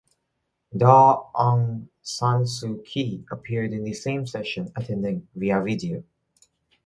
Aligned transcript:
Daw 0.79 1.31
Aung 1.35 1.89
San 2.01 2.45
Suu 2.47 2.83
Kyi 2.83 3.23
appeared 3.29 3.71
in 3.71 3.83
the 3.83 3.93
same 3.93 4.25
session 4.25 4.71
attending 4.75 5.27
via 5.35 5.61
video. 5.61 6.03